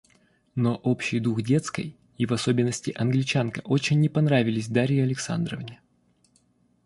[0.55, 5.79] Но общий дух детской и в особенности Англичанка очень не понравились Дарье Александровне.